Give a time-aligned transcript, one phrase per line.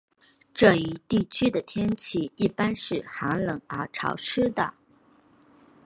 [0.51, 4.73] 这一地区的天气一般是寒冷而潮湿的。